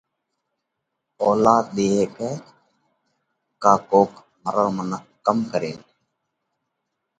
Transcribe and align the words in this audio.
اولاڌ 1.23 1.65
ۮي 1.75 1.85
هيڪئه؟ 1.97 2.31
ڪا 3.63 3.73
ڪوڪ 3.89 4.11
مرل 4.43 4.67
منک 4.77 5.03
ڪم 5.25 5.37
ڪرينَ 5.51 5.79